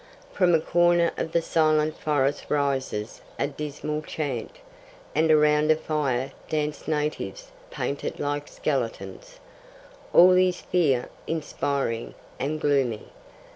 From 0.33 0.55
a 0.55 0.59
corner 0.59 1.11
of 1.15 1.31
the 1.31 1.43
silent 1.43 1.95
forest 1.95 2.47
rises 2.49 3.21
a 3.37 3.45
dismal 3.45 4.01
chant, 4.01 4.53
and 5.13 5.29
around 5.29 5.69
a 5.69 5.75
fire 5.75 6.31
dance 6.49 6.87
natives 6.87 7.51
painted 7.69 8.19
like 8.19 8.47
skeletons. 8.47 9.39
All 10.11 10.31
is 10.35 10.59
fear 10.59 11.09
inspiring 11.27 12.15
and 12.39 12.59
gloomy. 12.59 13.09